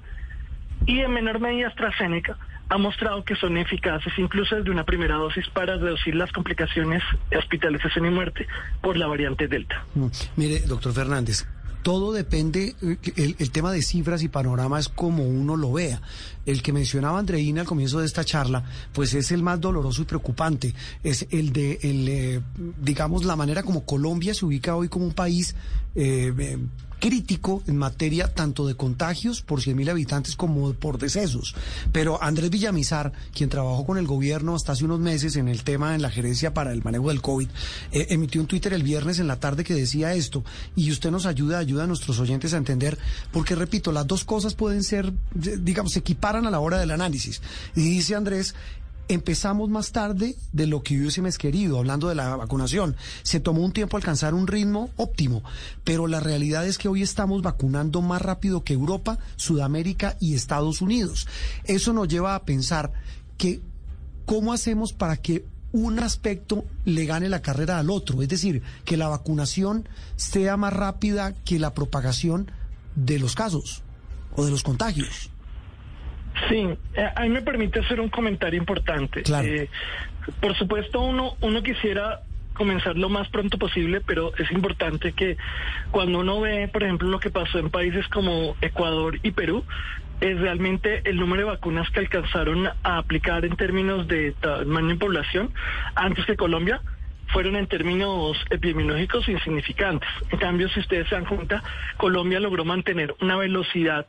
y 0.86 1.00
en 1.00 1.12
menor 1.12 1.40
medida 1.40 1.68
AstraZeneca, 1.68 2.38
ha 2.68 2.78
mostrado 2.78 3.22
que 3.24 3.36
son 3.36 3.58
eficaces 3.58 4.12
incluso 4.16 4.56
desde 4.56 4.70
una 4.70 4.84
primera 4.84 5.16
dosis 5.16 5.46
para 5.50 5.76
reducir 5.76 6.14
las 6.14 6.32
complicaciones, 6.32 7.02
hospitalización 7.36 8.06
y 8.06 8.10
muerte 8.10 8.46
por 8.80 8.96
la 8.96 9.06
variante 9.06 9.46
Delta. 9.46 9.84
Mm, 9.94 10.06
mire, 10.36 10.60
doctor 10.60 10.94
Fernández, 10.94 11.46
todo 11.82 12.12
depende, 12.12 12.74
el, 12.80 13.36
el, 13.38 13.50
tema 13.50 13.72
de 13.72 13.82
cifras 13.82 14.22
y 14.22 14.28
panorama 14.28 14.78
es 14.78 14.88
como 14.88 15.24
uno 15.24 15.56
lo 15.56 15.72
vea. 15.72 16.00
El 16.46 16.62
que 16.62 16.72
mencionaba 16.72 17.18
Andreina 17.18 17.60
al 17.60 17.66
comienzo 17.66 18.00
de 18.00 18.06
esta 18.06 18.24
charla, 18.24 18.64
pues 18.92 19.14
es 19.14 19.30
el 19.32 19.42
más 19.42 19.60
doloroso 19.60 20.02
y 20.02 20.04
preocupante. 20.04 20.74
Es 21.02 21.26
el 21.30 21.52
de, 21.52 21.78
el, 21.82 22.08
eh, 22.08 22.40
digamos, 22.80 23.24
la 23.24 23.36
manera 23.36 23.62
como 23.62 23.84
Colombia 23.84 24.34
se 24.34 24.44
ubica 24.44 24.76
hoy 24.76 24.88
como 24.88 25.04
un 25.04 25.12
país 25.12 25.54
eh, 25.94 26.58
crítico 27.02 27.64
en 27.66 27.76
materia 27.76 28.32
tanto 28.32 28.64
de 28.64 28.76
contagios 28.76 29.42
por 29.42 29.60
100.000 29.60 29.90
habitantes 29.90 30.36
como 30.36 30.72
por 30.72 30.98
decesos. 30.98 31.56
Pero 31.90 32.22
Andrés 32.22 32.48
Villamizar, 32.48 33.12
quien 33.34 33.50
trabajó 33.50 33.84
con 33.84 33.98
el 33.98 34.06
gobierno 34.06 34.54
hasta 34.54 34.70
hace 34.70 34.84
unos 34.84 35.00
meses 35.00 35.34
en 35.34 35.48
el 35.48 35.64
tema 35.64 35.96
en 35.96 36.02
la 36.02 36.10
gerencia 36.10 36.54
para 36.54 36.72
el 36.72 36.84
manejo 36.84 37.08
del 37.08 37.20
COVID, 37.20 37.48
eh, 37.90 38.06
emitió 38.10 38.40
un 38.40 38.46
Twitter 38.46 38.72
el 38.72 38.84
viernes 38.84 39.18
en 39.18 39.26
la 39.26 39.40
tarde 39.40 39.64
que 39.64 39.74
decía 39.74 40.14
esto 40.14 40.44
y 40.76 40.92
usted 40.92 41.10
nos 41.10 41.26
ayuda, 41.26 41.58
ayuda 41.58 41.82
a 41.82 41.86
nuestros 41.88 42.20
oyentes 42.20 42.54
a 42.54 42.58
entender, 42.58 42.96
porque 43.32 43.56
repito, 43.56 43.90
las 43.90 44.06
dos 44.06 44.22
cosas 44.22 44.54
pueden 44.54 44.84
ser, 44.84 45.12
digamos, 45.34 45.94
se 45.94 45.98
equiparan 45.98 46.46
a 46.46 46.52
la 46.52 46.60
hora 46.60 46.78
del 46.78 46.92
análisis. 46.92 47.42
Y 47.74 47.80
dice 47.80 48.14
Andrés, 48.14 48.54
empezamos 49.08 49.68
más 49.68 49.92
tarde 49.92 50.36
de 50.52 50.66
lo 50.66 50.82
que 50.82 50.98
hubiésemos 50.98 51.38
querido, 51.38 51.78
hablando 51.78 52.08
de 52.08 52.14
la 52.14 52.36
vacunación. 52.36 52.96
Se 53.22 53.40
tomó 53.40 53.62
un 53.62 53.72
tiempo 53.72 53.96
alcanzar 53.96 54.34
un 54.34 54.46
ritmo 54.46 54.90
óptimo, 54.96 55.42
pero 55.84 56.06
la 56.06 56.20
realidad 56.20 56.66
es 56.66 56.78
que 56.78 56.88
hoy 56.88 57.02
estamos 57.02 57.42
vacunando 57.42 58.00
más 58.02 58.22
rápido 58.22 58.64
que 58.64 58.74
Europa, 58.74 59.18
Sudamérica 59.36 60.16
y 60.20 60.34
Estados 60.34 60.80
Unidos. 60.80 61.26
Eso 61.64 61.92
nos 61.92 62.08
lleva 62.08 62.34
a 62.34 62.44
pensar 62.44 62.92
que 63.36 63.60
cómo 64.24 64.52
hacemos 64.52 64.92
para 64.92 65.16
que 65.16 65.44
un 65.72 65.98
aspecto 65.98 66.64
le 66.84 67.06
gane 67.06 67.28
la 67.28 67.42
carrera 67.42 67.78
al 67.78 67.90
otro, 67.90 68.22
es 68.22 68.28
decir, 68.28 68.62
que 68.84 68.96
la 68.96 69.08
vacunación 69.08 69.88
sea 70.16 70.56
más 70.56 70.72
rápida 70.72 71.32
que 71.44 71.58
la 71.58 71.72
propagación 71.72 72.50
de 72.94 73.18
los 73.18 73.34
casos 73.34 73.82
o 74.36 74.44
de 74.44 74.50
los 74.50 74.62
contagios. 74.62 75.31
Sí, 76.48 76.68
eh, 76.94 77.08
a 77.14 77.22
mí 77.22 77.28
me 77.28 77.42
permite 77.42 77.80
hacer 77.80 78.00
un 78.00 78.08
comentario 78.08 78.58
importante. 78.58 79.22
Eh, 79.44 79.68
por 80.40 80.56
supuesto, 80.56 81.00
uno, 81.00 81.36
uno 81.40 81.62
quisiera 81.62 82.20
comenzar 82.54 82.96
lo 82.96 83.08
más 83.08 83.28
pronto 83.28 83.58
posible, 83.58 84.00
pero 84.00 84.32
es 84.36 84.50
importante 84.50 85.12
que 85.12 85.36
cuando 85.90 86.20
uno 86.20 86.40
ve, 86.40 86.68
por 86.68 86.82
ejemplo, 86.82 87.08
lo 87.08 87.18
que 87.18 87.30
pasó 87.30 87.58
en 87.58 87.70
países 87.70 88.06
como 88.08 88.56
Ecuador 88.60 89.18
y 89.22 89.30
Perú, 89.32 89.64
es 90.20 90.38
realmente 90.38 91.02
el 91.04 91.16
número 91.16 91.42
de 91.42 91.48
vacunas 91.50 91.90
que 91.90 92.00
alcanzaron 92.00 92.68
a 92.68 92.98
aplicar 92.98 93.44
en 93.44 93.56
términos 93.56 94.06
de 94.06 94.32
tamaño 94.32 94.88
de 94.88 94.96
población 94.96 95.52
antes 95.96 96.24
que 96.26 96.36
Colombia 96.36 96.80
fueron 97.32 97.56
en 97.56 97.66
términos 97.66 98.36
epidemiológicos 98.50 99.28
insignificantes. 99.28 100.08
En 100.30 100.38
cambio, 100.38 100.68
si 100.68 100.80
ustedes 100.80 101.08
se 101.08 101.14
dan 101.14 101.24
cuenta, 101.24 101.62
Colombia 101.96 102.38
logró 102.38 102.64
mantener 102.64 103.14
una 103.20 103.36
velocidad 103.36 104.06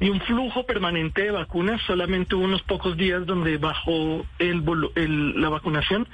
y 0.00 0.10
un 0.10 0.20
flujo 0.20 0.64
permanente 0.64 1.22
de 1.22 1.30
vacunas. 1.30 1.80
Solamente 1.86 2.34
hubo 2.34 2.44
unos 2.44 2.62
pocos 2.62 2.96
días 2.96 3.26
donde 3.26 3.58
bajó 3.58 4.26
el, 4.38 4.62
la 5.40 5.48
vacunación 5.48 6.06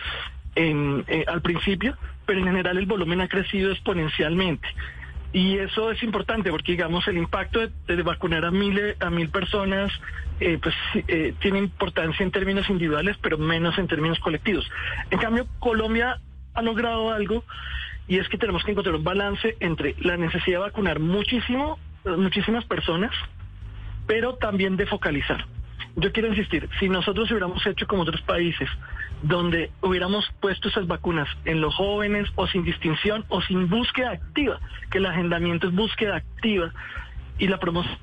en, 0.54 1.04
eh, 1.08 1.24
al 1.26 1.42
principio, 1.42 1.96
pero 2.26 2.38
en 2.38 2.46
general 2.46 2.78
el 2.78 2.86
volumen 2.86 3.20
ha 3.20 3.28
crecido 3.28 3.72
exponencialmente. 3.72 4.68
Y 5.32 5.56
eso 5.56 5.90
es 5.90 6.02
importante 6.02 6.50
porque, 6.50 6.72
digamos, 6.72 7.08
el 7.08 7.16
impacto 7.16 7.60
de, 7.86 8.02
vacunar 8.02 8.44
a 8.44 8.50
mil, 8.50 8.78
a 9.00 9.08
mil 9.08 9.30
personas 9.30 9.90
eh, 10.40 10.58
pues, 10.62 10.74
eh, 11.08 11.34
tiene 11.40 11.58
importancia 11.58 12.22
en 12.22 12.30
términos 12.30 12.68
individuales, 12.68 13.16
pero 13.22 13.38
menos 13.38 13.78
en 13.78 13.88
términos 13.88 14.18
colectivos. 14.18 14.70
En 15.10 15.18
cambio, 15.18 15.46
Colombia 15.58 16.18
ha 16.52 16.62
logrado 16.62 17.10
algo 17.10 17.44
y 18.08 18.18
es 18.18 18.28
que 18.28 18.36
tenemos 18.36 18.62
que 18.62 18.72
encontrar 18.72 18.94
un 18.94 19.04
balance 19.04 19.56
entre 19.60 19.94
la 20.00 20.18
necesidad 20.18 20.58
de 20.58 20.64
vacunar 20.64 21.00
muchísimo, 21.00 21.78
muchísimas 22.04 22.66
personas, 22.66 23.12
pero 24.06 24.34
también 24.34 24.76
de 24.76 24.86
focalizar. 24.86 25.44
Yo 25.96 26.10
quiero 26.10 26.28
insistir, 26.28 26.68
si 26.80 26.88
nosotros 26.88 27.30
hubiéramos 27.30 27.66
hecho 27.66 27.86
como 27.86 28.02
otros 28.02 28.22
países, 28.22 28.68
donde 29.22 29.70
hubiéramos 29.82 30.24
puesto 30.40 30.68
esas 30.68 30.86
vacunas 30.86 31.28
en 31.44 31.60
los 31.60 31.74
jóvenes 31.74 32.28
o 32.34 32.46
sin 32.46 32.64
distinción 32.64 33.24
o 33.28 33.42
sin 33.42 33.68
búsqueda 33.68 34.12
activa, 34.12 34.58
que 34.90 34.98
el 34.98 35.06
agendamiento 35.06 35.68
es 35.68 35.74
búsqueda 35.74 36.16
activa 36.16 36.72
y 37.38 37.46
la 37.46 37.58
promoción 37.58 37.98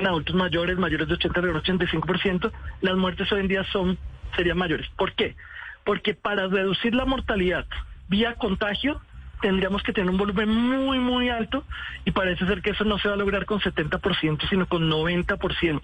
en 0.00 0.06
adultos 0.06 0.34
mayores, 0.34 0.78
mayores 0.78 1.08
de 1.08 1.14
80 1.14 1.40
a 1.40 1.42
85%, 1.42 2.50
las 2.80 2.96
muertes 2.96 3.30
hoy 3.32 3.40
en 3.40 3.48
día 3.48 3.64
son 3.64 3.98
serían 4.34 4.58
mayores. 4.58 4.88
¿Por 4.96 5.12
qué? 5.12 5.36
Porque 5.84 6.14
para 6.14 6.48
reducir 6.48 6.94
la 6.94 7.04
mortalidad 7.04 7.66
vía 8.08 8.34
contagio 8.34 9.00
tendríamos 9.40 9.82
que 9.82 9.92
tener 9.92 10.10
un 10.10 10.18
volumen 10.18 10.48
muy, 10.48 10.98
muy 10.98 11.28
alto 11.28 11.64
y 12.04 12.10
parece 12.10 12.46
ser 12.46 12.62
que 12.62 12.70
eso 12.70 12.84
no 12.84 12.98
se 12.98 13.08
va 13.08 13.14
a 13.14 13.18
lograr 13.18 13.46
con 13.46 13.60
70%, 13.60 14.48
sino 14.48 14.66
con 14.66 14.90
90%. 14.90 15.80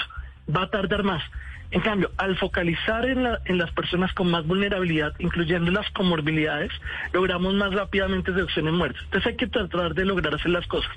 Va 0.54 0.62
a 0.62 0.70
tardar 0.70 1.02
más. 1.02 1.22
En 1.70 1.80
cambio, 1.80 2.12
al 2.16 2.36
focalizar 2.36 3.04
en, 3.06 3.24
la, 3.24 3.40
en 3.44 3.58
las 3.58 3.72
personas 3.72 4.12
con 4.12 4.30
más 4.30 4.46
vulnerabilidad, 4.46 5.14
incluyendo 5.18 5.70
las 5.72 5.90
comorbilidades, 5.90 6.70
logramos 7.12 7.54
más 7.54 7.74
rápidamente 7.74 8.30
reducción 8.30 8.68
en 8.68 8.74
muertes. 8.74 9.02
Entonces 9.04 9.32
hay 9.32 9.36
que 9.36 9.48
tratar 9.48 9.94
de 9.94 10.04
lograr 10.04 10.34
hacer 10.34 10.50
las 10.52 10.66
cosas. 10.66 10.92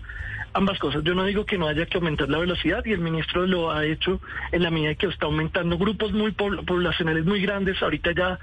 Ambas 0.53 0.79
cosas. 0.79 1.03
Yo 1.03 1.13
no 1.13 1.25
digo 1.25 1.45
que 1.45 1.57
no 1.57 1.67
haya 1.67 1.85
que 1.85 1.97
aumentar 1.97 2.29
la 2.29 2.39
velocidad 2.39 2.83
y 2.85 2.91
el 2.91 2.99
ministro 2.99 3.45
lo 3.45 3.71
ha 3.71 3.85
hecho 3.85 4.19
en 4.51 4.63
la 4.63 4.71
medida 4.71 4.95
que 4.95 5.07
está 5.07 5.27
aumentando 5.27 5.77
grupos 5.77 6.11
muy 6.11 6.31
poblacionales 6.31 7.25
muy 7.25 7.41
grandes. 7.41 7.81
Ahorita 7.81 8.11
ya 8.13 8.39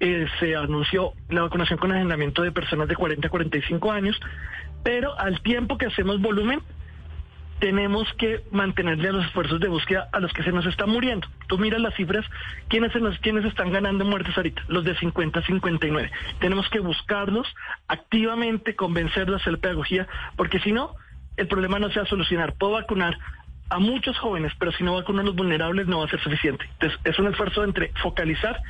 eh, 0.00 0.26
se 0.40 0.56
anunció 0.56 1.12
la 1.28 1.42
vacunación 1.42 1.78
con 1.78 1.92
agendamiento 1.92 2.42
de 2.42 2.52
personas 2.52 2.88
de 2.88 2.96
40 2.96 3.26
a 3.26 3.30
45 3.30 3.92
años, 3.92 4.18
pero 4.82 5.18
al 5.18 5.40
tiempo 5.42 5.78
que 5.78 5.86
hacemos 5.86 6.20
volumen, 6.20 6.60
tenemos 7.60 8.12
que 8.14 8.42
mantenerle 8.50 9.08
a 9.08 9.12
los 9.12 9.26
esfuerzos 9.26 9.60
de 9.60 9.68
búsqueda 9.68 10.08
a 10.12 10.20
los 10.20 10.32
que 10.32 10.42
se 10.42 10.52
nos 10.52 10.66
están 10.66 10.90
muriendo. 10.90 11.28
Tú 11.46 11.56
miras 11.56 11.80
las 11.80 11.94
cifras, 11.94 12.26
¿quiénes, 12.68 12.92
se 12.92 13.00
nos, 13.00 13.18
quiénes 13.20 13.44
están 13.44 13.72
ganando 13.72 14.04
muertes 14.04 14.36
ahorita? 14.36 14.62
Los 14.68 14.84
de 14.84 14.96
50 14.96 15.38
a 15.38 15.42
59. 15.42 16.10
Tenemos 16.40 16.68
que 16.68 16.80
buscarlos 16.80 17.46
activamente, 17.88 18.74
convencerlos, 18.74 19.40
hacer 19.40 19.58
pedagogía, 19.60 20.06
porque 20.36 20.60
si 20.60 20.72
no, 20.72 20.94
el 21.36 21.48
problema 21.48 21.78
no 21.78 21.88
se 21.90 22.00
va 22.00 22.02
a 22.02 22.08
solucionar. 22.08 22.54
Puedo 22.54 22.72
vacunar 22.72 23.16
a 23.70 23.78
muchos 23.78 24.18
jóvenes, 24.18 24.52
pero 24.58 24.72
si 24.72 24.84
no 24.84 24.94
vacuno 24.94 25.22
a 25.22 25.24
los 25.24 25.34
vulnerables 25.34 25.86
no 25.86 26.00
va 26.00 26.04
a 26.04 26.08
ser 26.10 26.20
suficiente. 26.20 26.66
Entonces, 26.72 27.00
es 27.04 27.18
un 27.18 27.28
esfuerzo 27.28 27.64
entre 27.64 27.92
focalizar 28.02 28.60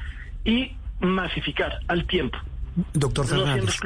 y 0.44 0.76
masificar 1.00 1.80
al 1.88 2.06
tiempo. 2.06 2.38
Doctor 2.92 3.26
Fernández. 3.26 3.76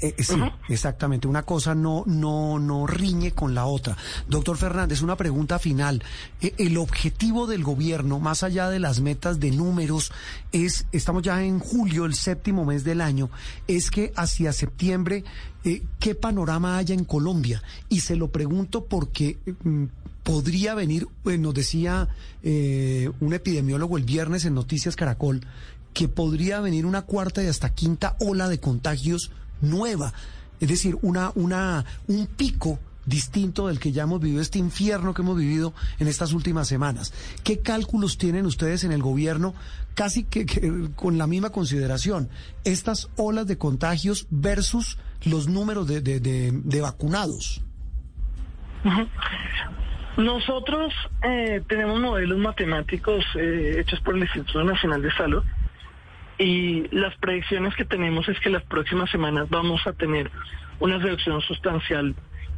Eh, 0.00 0.14
sí, 0.18 0.40
exactamente. 0.68 1.28
Una 1.28 1.42
cosa 1.42 1.74
no, 1.74 2.04
no, 2.06 2.58
no 2.58 2.86
riñe 2.86 3.32
con 3.32 3.54
la 3.54 3.66
otra. 3.66 3.96
Doctor 4.28 4.56
Fernández, 4.56 5.02
una 5.02 5.16
pregunta 5.16 5.58
final. 5.58 6.02
Eh, 6.40 6.54
el 6.56 6.78
objetivo 6.78 7.46
del 7.46 7.62
gobierno, 7.62 8.18
más 8.18 8.42
allá 8.42 8.70
de 8.70 8.78
las 8.78 9.00
metas 9.00 9.40
de 9.40 9.50
números, 9.50 10.10
es, 10.52 10.86
estamos 10.92 11.22
ya 11.22 11.42
en 11.44 11.58
julio, 11.58 12.06
el 12.06 12.14
séptimo 12.14 12.64
mes 12.64 12.82
del 12.82 13.02
año, 13.02 13.30
es 13.68 13.90
que 13.90 14.12
hacia 14.16 14.54
septiembre, 14.54 15.22
eh, 15.64 15.82
¿qué 15.98 16.14
panorama 16.14 16.78
haya 16.78 16.94
en 16.94 17.04
Colombia? 17.04 17.62
Y 17.90 18.00
se 18.00 18.16
lo 18.16 18.28
pregunto 18.28 18.86
porque 18.86 19.36
mm, 19.64 19.84
podría 20.22 20.74
venir, 20.74 21.06
nos 21.24 21.54
decía 21.54 22.08
un 22.42 23.34
epidemiólogo 23.34 23.98
el 23.98 24.04
viernes 24.04 24.46
en 24.46 24.54
Noticias 24.54 24.96
Caracol, 24.96 25.42
que 25.92 26.08
podría 26.08 26.60
venir 26.60 26.86
una 26.86 27.02
cuarta 27.02 27.42
y 27.42 27.46
hasta 27.46 27.74
quinta 27.74 28.16
ola 28.20 28.48
de 28.48 28.60
contagios 28.60 29.30
nueva, 29.60 30.12
es 30.60 30.68
decir, 30.68 30.96
una, 31.02 31.32
una, 31.34 31.84
un 32.06 32.26
pico 32.26 32.78
distinto 33.06 33.68
del 33.68 33.80
que 33.80 33.92
ya 33.92 34.04
hemos 34.04 34.20
vivido, 34.20 34.40
este 34.40 34.58
infierno 34.58 35.14
que 35.14 35.22
hemos 35.22 35.36
vivido 35.36 35.74
en 35.98 36.06
estas 36.06 36.32
últimas 36.32 36.68
semanas. 36.68 37.12
¿Qué 37.44 37.60
cálculos 37.60 38.18
tienen 38.18 38.46
ustedes 38.46 38.84
en 38.84 38.92
el 38.92 39.02
gobierno, 39.02 39.54
casi 39.94 40.24
que, 40.24 40.46
con 40.94 41.18
la 41.18 41.26
misma 41.26 41.50
consideración, 41.50 42.28
estas 42.64 43.10
olas 43.16 43.46
de 43.46 43.58
contagios 43.58 44.26
versus 44.30 44.98
los 45.24 45.48
números 45.48 45.86
de, 45.86 46.00
de, 46.00 46.80
vacunados? 46.80 47.62
Nosotros 50.16 50.92
eh, 51.22 51.62
tenemos 51.68 52.00
modelos 52.00 52.38
matemáticos 52.38 53.24
eh, 53.36 53.76
hechos 53.80 54.00
por 54.00 54.16
el 54.16 54.22
Instituto 54.22 54.62
Nacional 54.64 55.02
de 55.02 55.12
Salud 55.12 55.42
y 56.40 56.88
las 56.90 57.14
predicciones 57.18 57.76
que 57.76 57.84
tenemos 57.84 58.26
es 58.30 58.40
que 58.40 58.48
las 58.48 58.62
próximas 58.62 59.10
semanas 59.10 59.50
vamos 59.50 59.86
a 59.86 59.92
tener 59.92 60.30
una 60.80 60.96
reducción 60.96 61.42
sustancial 61.42 62.14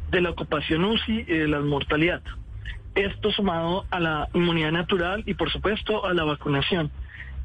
de 0.09 0.21
la 0.21 0.29
ocupación 0.29 0.85
UCI 0.85 1.25
y 1.27 1.37
de 1.39 1.47
la 1.49 1.59
mortalidad. 1.59 2.21
Esto 2.95 3.31
sumado 3.31 3.85
a 3.91 3.99
la 3.99 4.29
inmunidad 4.33 4.71
natural 4.71 5.23
y 5.25 5.33
por 5.33 5.51
supuesto 5.51 6.05
a 6.05 6.13
la 6.13 6.23
vacunación. 6.23 6.91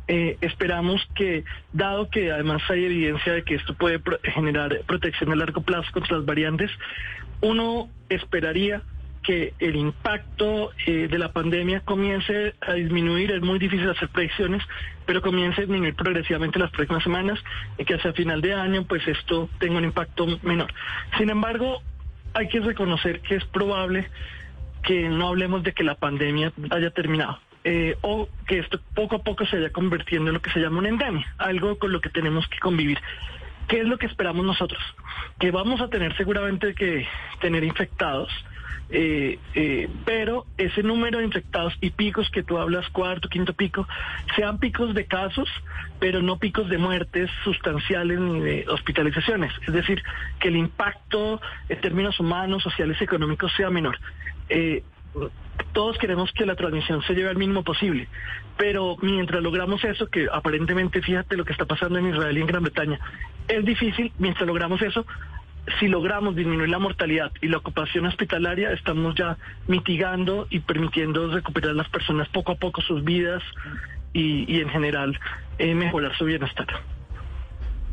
Eh, 0.07 0.39
esperamos 0.41 1.05
que, 1.17 1.45
dado 1.73 2.09
que 2.09 2.31
además 2.31 2.63
hay 2.69 2.85
evidencia 2.85 3.33
de 3.33 3.43
que 3.43 3.57
esto 3.57 3.75
puede 3.75 4.01
generar 4.23 4.81
protección 4.87 5.33
a 5.33 5.37
largo 5.37 5.63
plazo 5.63 5.91
contra 5.93 6.19
las 6.19 6.25
variantes, 6.25 6.71
uno 7.41 7.91
esperaría 8.09 8.83
que 9.29 9.53
el 9.59 9.77
impacto 9.77 10.71
eh, 10.87 11.07
de 11.07 11.19
la 11.19 11.33
pandemia 11.33 11.81
comience 11.81 12.55
a 12.63 12.73
disminuir, 12.73 13.31
es 13.31 13.43
muy 13.43 13.59
difícil 13.59 13.87
hacer 13.91 14.09
predicciones, 14.09 14.63
pero 15.05 15.21
comience 15.21 15.61
a 15.61 15.65
disminuir 15.67 15.95
progresivamente 15.95 16.59
las 16.59 16.71
próximas 16.71 17.03
semanas 17.03 17.39
y 17.77 17.85
que 17.85 17.93
hacia 17.93 18.15
final 18.15 18.41
de 18.41 18.55
año 18.55 18.87
pues 18.87 19.07
esto 19.07 19.51
tenga 19.59 19.77
un 19.77 19.85
impacto 19.85 20.27
menor. 20.43 20.73
Sin 21.19 21.29
embargo, 21.29 21.83
hay 22.33 22.49
que 22.49 22.61
reconocer 22.61 23.21
que 23.21 23.35
es 23.35 23.45
probable 23.45 24.09
que 24.83 25.11
no 25.11 25.29
hablemos 25.29 25.63
de 25.63 25.75
que 25.75 25.85
la 25.85 25.97
pandemia 25.97 26.51
haya 26.71 26.89
terminado. 26.89 27.39
Eh, 27.65 27.99
o 28.01 28.31
que 28.47 28.61
esto 28.61 28.81
poco 28.95 29.17
a 29.17 29.23
poco 29.23 29.45
se 29.45 29.57
vaya 29.57 29.71
convirtiendo 29.71 30.31
en 30.31 30.35
lo 30.37 30.41
que 30.41 30.51
se 30.53 30.61
llama 30.61 30.79
una 30.79 30.89
endemia, 30.89 31.27
algo 31.37 31.79
con 31.79 31.93
lo 31.93 32.01
que 32.01 32.09
tenemos 32.09 32.49
que 32.49 32.61
convivir. 32.61 32.99
¿Qué 33.67 33.81
es 33.81 33.87
lo 33.87 33.99
que 33.99 34.07
esperamos 34.07 34.47
nosotros? 34.47 34.83
Que 35.39 35.51
vamos 35.51 35.83
a 35.83 35.89
tener 35.89 36.17
seguramente 36.17 36.75
que 36.75 37.07
tener 37.43 37.63
infectados, 37.63 38.31
eh, 38.91 39.39
eh, 39.55 39.89
pero 40.05 40.47
ese 40.57 40.83
número 40.83 41.19
de 41.19 41.25
infectados 41.25 41.75
y 41.81 41.91
picos 41.91 42.31
que 42.31 42.43
tú 42.43 42.59
hablas, 42.59 42.89
cuarto, 42.91 43.29
quinto 43.29 43.53
pico, 43.53 43.87
sean 44.35 44.59
picos 44.59 44.95
de 44.95 45.05
casos, 45.07 45.49
pero 46.01 46.23
no 46.23 46.39
picos 46.39 46.69
de 46.69 46.79
muertes 46.79 47.31
sustanciales 47.45 48.19
ni 48.19 48.41
de 48.41 48.65
hospitalizaciones. 48.69 49.53
Es 49.67 49.75
decir, 49.75 50.03
que 50.41 50.49
el 50.49 50.57
impacto 50.57 51.41
en 51.69 51.81
términos 51.81 52.19
humanos, 52.19 52.63
sociales 52.63 52.97
y 53.01 53.05
económicos 53.05 53.53
sea 53.57 53.71
menor. 53.71 53.99
Eh, 54.49 54.83
todos 55.73 55.99
queremos 55.99 56.33
que 56.33 56.47
la 56.47 56.55
transmisión 56.55 57.03
se 57.03 57.15
lleve 57.15 57.29
al 57.29 57.37
mínimo 57.37 57.65
posible, 57.65 58.09
pero 58.57 58.97
mientras 59.03 59.43
logramos 59.43 59.83
eso, 59.85 60.07
que 60.07 60.29
aparentemente, 60.33 61.03
fíjate 61.03 61.37
lo 61.37 61.45
que 61.45 61.53
está 61.53 61.65
pasando 61.65 61.99
en 61.99 62.09
Israel 62.09 62.39
y 62.39 62.41
en 62.41 62.47
Gran 62.47 62.63
Bretaña, 62.63 62.99
es 63.49 63.65
difícil, 63.65 64.13
mientras 64.19 64.47
logramos 64.47 64.81
eso, 64.83 65.05
si 65.79 65.89
logramos 65.89 66.35
disminuir 66.37 66.69
la 66.69 66.79
mortalidad 66.79 67.33
y 67.41 67.49
la 67.49 67.59
ocupación 67.59 68.07
hospitalaria, 68.07 68.73
estamos 68.73 69.15
ya 69.15 69.37
mitigando 69.67 70.47
y 70.51 70.61
permitiendo 70.61 71.31
recuperar 71.31 71.71
a 71.71 71.75
las 71.75 71.89
personas 71.89 72.29
poco 72.29 72.53
a 72.53 72.57
poco 72.57 72.81
sus 72.83 73.05
vidas 73.05 73.43
y, 74.13 74.53
y 74.53 74.61
en 74.61 74.69
general 74.69 75.19
eh, 75.59 75.75
mejorar 75.75 76.17
su 76.17 76.25
bienestar. 76.25 76.67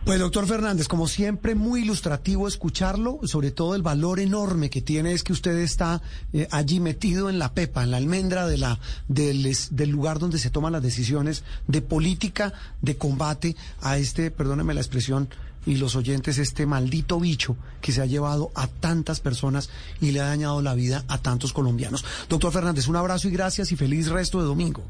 Pues 0.05 0.19
doctor 0.19 0.45
Fernández, 0.45 0.87
como 0.87 1.07
siempre, 1.07 1.55
muy 1.55 1.81
ilustrativo 1.81 2.47
escucharlo, 2.47 3.21
sobre 3.23 3.49
todo 3.49 3.73
el 3.73 3.81
valor 3.81 4.19
enorme 4.19 4.69
que 4.69 4.79
tiene 4.79 5.13
es 5.13 5.23
que 5.23 5.33
usted 5.33 5.57
está 5.57 5.99
eh, 6.31 6.47
allí 6.51 6.79
metido 6.79 7.27
en 7.27 7.39
la 7.39 7.55
pepa, 7.55 7.81
en 7.81 7.89
la 7.89 7.97
almendra 7.97 8.45
de 8.45 8.59
la, 8.59 8.77
del, 9.07 9.51
del 9.71 9.89
lugar 9.89 10.19
donde 10.19 10.37
se 10.37 10.51
toman 10.51 10.73
las 10.73 10.83
decisiones 10.83 11.43
de 11.65 11.81
política, 11.81 12.53
de 12.83 12.97
combate 12.97 13.55
a 13.81 13.97
este, 13.97 14.29
perdóneme 14.29 14.75
la 14.75 14.81
expresión, 14.81 15.27
y 15.65 15.77
los 15.77 15.95
oyentes, 15.95 16.37
este 16.37 16.65
maldito 16.65 17.19
bicho 17.19 17.57
que 17.81 17.91
se 17.91 18.01
ha 18.01 18.05
llevado 18.05 18.49
a 18.55 18.67
tantas 18.67 19.19
personas 19.19 19.69
y 20.01 20.11
le 20.11 20.19
ha 20.21 20.25
dañado 20.27 20.61
la 20.61 20.73
vida 20.75 21.03
a 21.07 21.17
tantos 21.17 21.53
colombianos. 21.53 22.05
Doctor 22.29 22.51
Fernández, 22.51 22.87
un 22.87 22.95
abrazo 22.95 23.27
y 23.27 23.31
gracias 23.31 23.71
y 23.71 23.75
feliz 23.75 24.09
resto 24.09 24.39
de 24.39 24.45
domingo. 24.45 24.83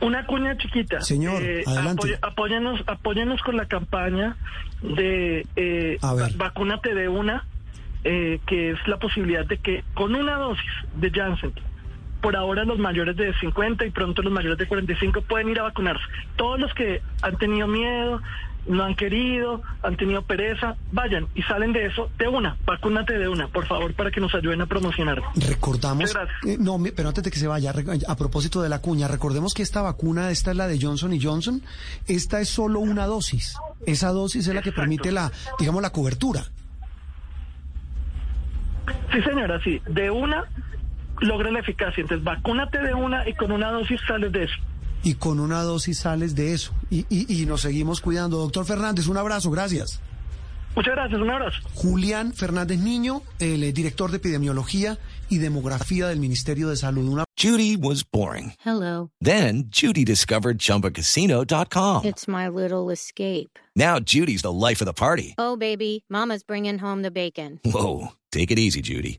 Una 0.00 0.26
cuña 0.26 0.56
chiquita. 0.56 1.00
Señor, 1.00 1.42
adelante. 1.66 2.16
apoy- 2.16 2.18
apóyanos, 2.22 2.80
apóyanos 2.88 3.40
con 3.42 3.56
la 3.56 3.66
campaña 3.66 4.36
de 4.82 5.46
eh, 5.56 5.98
vacúnate 6.36 6.92
de 6.94 7.08
una, 7.08 7.46
eh, 8.04 8.40
que 8.46 8.70
es 8.72 8.78
la 8.88 8.98
posibilidad 8.98 9.46
de 9.46 9.58
que 9.58 9.84
con 9.94 10.14
una 10.16 10.34
dosis 10.38 10.64
de 10.96 11.10
Janssen, 11.12 11.52
por 12.20 12.34
ahora 12.36 12.64
los 12.64 12.78
mayores 12.78 13.16
de 13.16 13.32
50 13.38 13.84
y 13.86 13.90
pronto 13.90 14.22
los 14.22 14.32
mayores 14.32 14.58
de 14.58 14.66
45 14.66 15.22
pueden 15.22 15.50
ir 15.50 15.60
a 15.60 15.64
vacunarse. 15.64 16.02
Todos 16.36 16.58
los 16.58 16.72
que 16.74 17.00
han 17.20 17.36
tenido 17.38 17.68
miedo, 17.68 18.20
no 18.66 18.84
han 18.84 18.94
querido, 18.94 19.62
han 19.82 19.96
tenido 19.96 20.22
pereza, 20.22 20.76
vayan 20.92 21.26
y 21.34 21.42
salen 21.42 21.72
de 21.72 21.86
eso 21.86 22.10
de 22.18 22.28
una, 22.28 22.56
vacúnate 22.64 23.18
de 23.18 23.28
una, 23.28 23.48
por 23.48 23.66
favor, 23.66 23.94
para 23.94 24.10
que 24.10 24.20
nos 24.20 24.34
ayuden 24.34 24.60
a 24.60 24.66
promocionar. 24.66 25.20
Recordamos, 25.34 26.14
eh, 26.46 26.56
no, 26.58 26.78
pero 26.94 27.08
antes 27.08 27.24
de 27.24 27.30
que 27.30 27.38
se 27.38 27.48
vaya, 27.48 27.72
a 28.06 28.16
propósito 28.16 28.62
de 28.62 28.68
la 28.68 28.80
cuña, 28.80 29.08
recordemos 29.08 29.54
que 29.54 29.62
esta 29.62 29.82
vacuna, 29.82 30.30
esta 30.30 30.52
es 30.52 30.56
la 30.56 30.68
de 30.68 30.78
Johnson 30.80 31.12
y 31.12 31.20
Johnson, 31.20 31.62
esta 32.06 32.40
es 32.40 32.48
solo 32.48 32.80
una 32.80 33.06
dosis. 33.06 33.56
Esa 33.86 34.10
dosis 34.10 34.46
es 34.46 34.54
la 34.54 34.62
que 34.62 34.68
Exacto. 34.70 34.82
permite 34.82 35.12
la, 35.12 35.30
digamos, 35.58 35.82
la 35.82 35.90
cobertura. 35.90 36.44
Sí, 39.12 39.22
señora, 39.22 39.60
sí. 39.62 39.80
De 39.88 40.10
una 40.10 40.44
logra 41.20 41.50
la 41.50 41.60
eficacia. 41.60 42.00
Entonces, 42.02 42.24
vacúnate 42.24 42.78
de 42.78 42.94
una 42.94 43.28
y 43.28 43.34
con 43.34 43.52
una 43.52 43.70
dosis 43.70 44.00
sales 44.06 44.32
de 44.32 44.44
eso. 44.44 44.54
Y 45.04 45.14
con 45.14 45.40
una 45.40 45.62
dosis 45.62 45.98
sales 45.98 46.34
de 46.34 46.52
eso. 46.54 46.72
Y, 46.90 47.06
y, 47.08 47.42
y 47.42 47.46
nos 47.46 47.62
seguimos 47.62 48.00
cuidando. 48.00 48.38
Doctor 48.38 48.64
Fernández, 48.64 49.06
un 49.08 49.16
abrazo, 49.16 49.50
gracias. 49.50 50.00
Muchas 50.74 50.94
gracias, 50.94 51.20
un 51.20 51.28
abrazo. 51.28 51.58
Julián 51.74 52.32
Fernández 52.32 52.78
Niño, 52.78 53.22
el 53.38 53.62
eh, 53.62 53.72
director 53.72 54.10
de 54.10 54.16
epidemiología 54.16 54.98
y 55.28 55.36
demografía 55.38 56.08
del 56.08 56.18
Ministerio 56.18 56.68
de 56.70 56.76
Salud. 56.76 57.06
Una 57.08 57.24
Judy 57.38 57.76
was 57.76 58.04
boring. 58.10 58.54
Hello. 58.64 59.10
Then 59.20 59.64
Judy 59.70 60.04
discovered 60.04 60.58
ChumbaCasino.com. 60.58 62.04
It's 62.04 62.26
my 62.26 62.48
little 62.48 62.90
escape. 62.90 63.58
Now 63.76 63.98
Judy's 64.00 64.42
the 64.42 64.52
life 64.52 64.80
of 64.80 64.86
the 64.86 64.94
party. 64.94 65.34
Oh, 65.36 65.56
baby, 65.56 66.04
Mama's 66.08 66.42
bringing 66.42 66.78
home 66.78 67.02
the 67.02 67.10
bacon. 67.10 67.60
Whoa, 67.64 68.12
take 68.30 68.50
it 68.50 68.58
easy, 68.58 68.80
Judy. 68.80 69.18